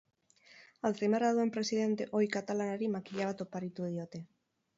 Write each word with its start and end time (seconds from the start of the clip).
Alzheimerra 0.89 1.29
duen 1.39 1.51
presidente 1.57 2.07
ohi 2.21 2.31
katalanari 2.37 2.91
makila 2.97 3.29
bat 3.33 3.45
oparitu 3.47 3.93
diote. 3.93 4.25